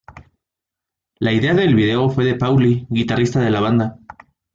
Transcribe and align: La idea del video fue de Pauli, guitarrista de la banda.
La 1.19 1.31
idea 1.31 1.53
del 1.53 1.75
video 1.75 2.09
fue 2.09 2.25
de 2.25 2.33
Pauli, 2.33 2.87
guitarrista 2.89 3.39
de 3.39 3.51
la 3.51 3.59
banda. 3.61 3.99